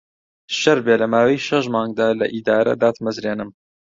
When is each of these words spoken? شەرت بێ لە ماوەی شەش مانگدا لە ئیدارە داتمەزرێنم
شەرت 0.59 0.83
بێ 0.85 0.95
لە 1.01 1.07
ماوەی 1.13 1.43
شەش 1.47 1.65
مانگدا 1.75 2.07
لە 2.19 2.25
ئیدارە 2.33 2.73
داتمەزرێنم 2.81 3.49